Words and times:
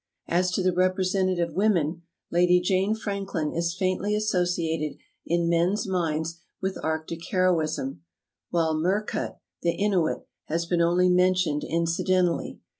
As 0.27 0.49
to 0.53 0.63
the 0.63 0.73
representative 0.73 1.53
women. 1.53 2.01
Lady 2.31 2.59
Jane 2.59 2.95
Franklin 2.95 3.53
is 3.53 3.75
faintly 3.77 4.15
associated 4.15 4.97
in 5.27 5.47
men's 5.47 5.85
minds 5.87 6.41
with 6.59 6.83
arctic 6.83 7.23
hero 7.25 7.61
ism, 7.61 8.01
while 8.49 8.73
Merkut, 8.73 9.37
the 9.61 9.73
Inuit, 9.75 10.25
has 10.45 10.65
been 10.65 10.81
only 10.81 11.07
mentioned 11.07 11.63
incidentally. 11.63 12.59